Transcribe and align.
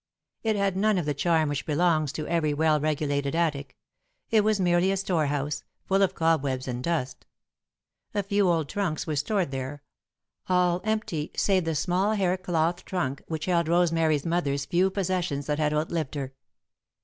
It 0.41 0.55
had 0.55 0.75
none 0.75 0.97
of 0.97 1.05
the 1.05 1.13
charm 1.13 1.47
which 1.49 1.63
belongs 1.67 2.11
to 2.13 2.25
every 2.25 2.55
well 2.55 2.79
regulated 2.79 3.35
attic; 3.35 3.77
it 4.31 4.43
was 4.43 4.59
merely 4.59 4.91
a 4.91 4.97
storehouse, 4.97 5.63
full 5.85 6.01
of 6.01 6.15
cobwebs 6.15 6.67
and 6.67 6.83
dust. 6.83 7.27
A 8.15 8.23
few 8.23 8.49
old 8.49 8.67
trunks 8.67 9.05
were 9.05 9.15
stored 9.15 9.51
there, 9.51 9.83
all 10.49 10.81
empty 10.83 11.31
save 11.37 11.65
the 11.65 11.75
small 11.75 12.13
hair 12.13 12.35
cloth 12.35 12.83
trunk 12.83 13.21
which 13.27 13.45
held 13.45 13.67
Rosemary's 13.67 14.25
mother's 14.25 14.65
few 14.65 14.89
possessions 14.89 15.45
that 15.45 15.59
had 15.59 15.71
outlived 15.71 16.15
her. 16.15 16.33